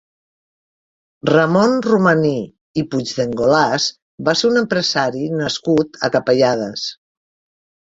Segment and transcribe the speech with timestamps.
[1.29, 2.31] Ramon Romaní
[2.83, 3.87] i Puigdengolas
[4.31, 6.91] va ser un empresari nascut a Capellades.